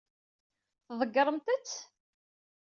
[0.87, 1.69] Tḍeggṛemt-t?